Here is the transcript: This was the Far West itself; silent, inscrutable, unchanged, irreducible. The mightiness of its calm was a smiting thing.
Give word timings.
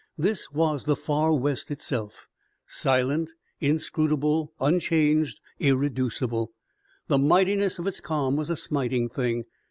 This 0.17 0.51
was 0.51 0.85
the 0.85 0.95
Far 0.95 1.31
West 1.31 1.69
itself; 1.69 2.27
silent, 2.65 3.33
inscrutable, 3.59 4.51
unchanged, 4.59 5.39
irreducible. 5.59 6.51
The 7.07 7.19
mightiness 7.19 7.77
of 7.77 7.85
its 7.85 8.01
calm 8.01 8.35
was 8.35 8.49
a 8.49 8.55
smiting 8.55 9.09
thing. 9.09 9.43